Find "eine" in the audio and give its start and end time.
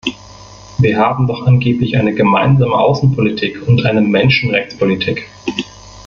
1.95-2.15, 3.85-4.01